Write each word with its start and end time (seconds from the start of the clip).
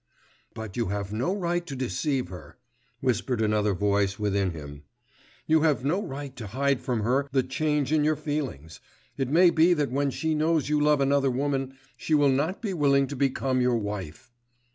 But 0.55 0.75
you 0.77 0.87
have 0.87 1.13
no 1.13 1.35
right 1.35 1.63
to 1.67 1.75
deceive 1.75 2.29
her,' 2.29 2.57
whispered 3.01 3.39
another 3.39 3.75
voice 3.75 4.17
within 4.17 4.49
him. 4.49 4.81
'You 5.45 5.61
have 5.61 5.85
no 5.85 6.01
right 6.01 6.35
to 6.37 6.47
hide 6.47 6.81
from 6.81 7.01
her 7.01 7.27
the 7.31 7.43
change 7.43 7.91
in 7.93 8.03
your 8.03 8.15
feelings; 8.15 8.79
it 9.15 9.29
may 9.29 9.51
be 9.51 9.75
that 9.75 9.91
when 9.91 10.09
she 10.09 10.33
knows 10.33 10.69
you 10.69 10.81
love 10.81 11.01
another 11.01 11.29
woman, 11.29 11.77
she 11.97 12.15
will 12.15 12.29
not 12.31 12.63
be 12.63 12.73
willing 12.73 13.05
to 13.09 13.15
become 13.15 13.61
your 13.61 13.77
wife? 13.77 14.31